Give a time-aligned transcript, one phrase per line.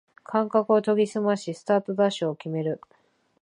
[0.23, 2.81] 感覚を研ぎすましスタートダッシュを決める